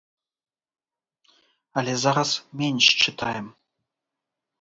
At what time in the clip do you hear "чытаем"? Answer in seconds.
3.05-3.47